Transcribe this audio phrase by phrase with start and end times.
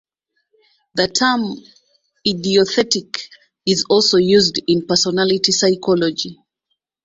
[0.95, 1.57] The term
[2.27, 3.19] "idiothetic"
[3.67, 6.39] is also used in personality psychology.